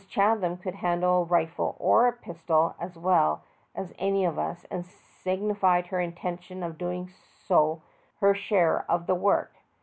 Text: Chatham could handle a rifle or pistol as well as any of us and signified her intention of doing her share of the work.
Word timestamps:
Chatham 0.07 0.57
could 0.57 0.73
handle 0.73 1.19
a 1.21 1.25
rifle 1.25 1.75
or 1.77 2.11
pistol 2.11 2.73
as 2.79 2.95
well 2.97 3.43
as 3.75 3.93
any 3.99 4.25
of 4.25 4.39
us 4.39 4.65
and 4.71 4.83
signified 4.83 5.85
her 5.87 5.99
intention 6.01 6.63
of 6.63 6.77
doing 6.79 7.11
her 8.21 8.33
share 8.33 8.83
of 8.89 9.05
the 9.07 9.13
work. 9.13 9.53